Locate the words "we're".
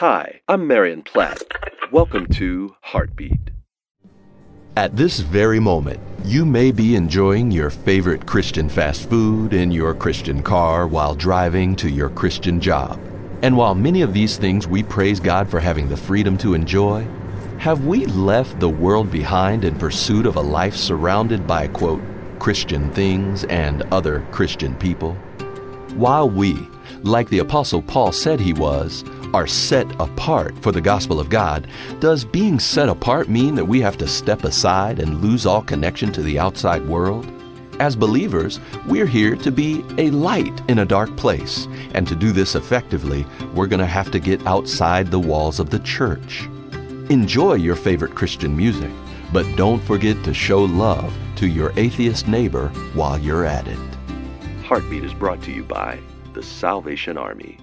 38.86-39.06, 43.54-43.66